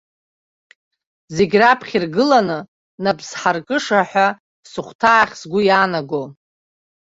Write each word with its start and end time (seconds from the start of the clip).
Зегь 1.35 1.55
раԥхьа 1.61 1.97
иргыланы 1.97 2.57
нап 3.03 3.19
зҳаркыша 3.27 3.99
ҳәа 4.09 4.27
сыхәҭаахь 4.71 5.33
сгәы 5.39 5.59
иаанаго. 5.67 6.23